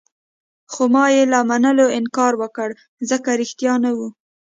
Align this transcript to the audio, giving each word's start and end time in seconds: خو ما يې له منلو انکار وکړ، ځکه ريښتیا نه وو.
خو 0.71 0.83
ما 0.93 1.05
يې 1.15 1.23
له 1.33 1.39
منلو 1.49 1.85
انکار 1.99 2.33
وکړ، 2.41 2.69
ځکه 3.09 3.29
ريښتیا 3.39 3.73
نه 3.83 3.91
وو. 3.97 4.07